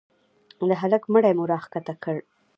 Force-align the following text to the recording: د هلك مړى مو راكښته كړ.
د 0.69 0.71
هلك 0.81 1.03
مړى 1.13 1.31
مو 1.37 1.43
راكښته 1.51 1.93
كړ. 2.03 2.15